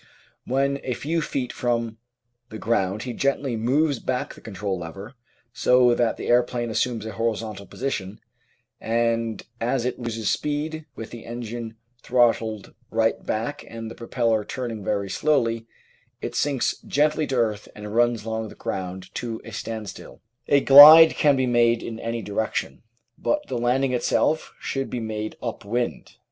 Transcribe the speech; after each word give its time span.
When 0.45 0.79
a 0.83 0.95
few 0.95 1.21
feet 1.21 1.53
from 1.53 1.99
the 2.49 2.57
ground 2.57 3.03
he 3.03 3.13
gently 3.13 3.55
moves 3.55 3.99
back 3.99 4.33
the 4.33 4.41
control 4.41 4.79
lever, 4.79 5.13
so 5.53 5.93
that 5.93 6.17
the 6.17 6.25
aeroplane 6.25 6.71
assumes 6.71 7.05
a 7.05 7.11
horizontal 7.11 7.67
position, 7.67 8.19
and 8.79 9.43
as 9.59 9.85
it 9.85 9.99
loses 9.99 10.27
speed 10.27 10.87
with 10.95 11.11
the 11.11 11.23
engine 11.23 11.77
throttled 12.01 12.73
right 12.89 13.23
back 13.23 13.63
and 13.67 13.91
the 13.91 13.95
propeller 13.95 14.43
turning 14.43 14.83
very 14.83 15.07
slowly, 15.07 15.67
it 16.19 16.33
sinks 16.33 16.79
gently 16.87 17.27
to 17.27 17.35
earth 17.35 17.67
and 17.75 17.93
runs 17.95 18.25
along 18.25 18.47
the 18.49 18.55
ground 18.55 19.13
to 19.13 19.39
a 19.45 19.51
standstill. 19.51 20.19
A 20.47 20.61
glide 20.61 21.11
can 21.11 21.35
be 21.35 21.45
made 21.45 21.83
in 21.83 21.99
any 21.99 22.23
direction, 22.23 22.81
but 23.19 23.45
the 23.49 23.57
landing 23.59 23.93
itself 23.93 24.51
should 24.59 24.89
be 24.89 24.99
made 24.99 25.35
"up 25.43 25.63
wind." 25.63 26.15